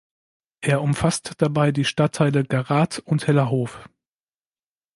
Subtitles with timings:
[0.61, 3.87] Er umfasst dabei die Stadtteile Garath und Hellerhof.